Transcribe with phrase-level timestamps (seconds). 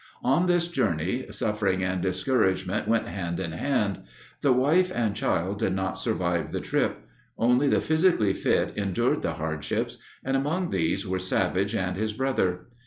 [0.23, 3.99] On this journey, "suffering and discouragement went hand in hand."
[4.41, 6.97] The wife and child did not survive the trip.
[7.37, 12.65] Only the physically fit endured the hardships, and among these were Savage and his brother.